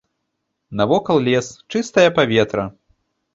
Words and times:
Навокал 0.79 1.19
лес, 1.27 1.47
чыстае 1.71 2.07
паветра. 2.17 2.65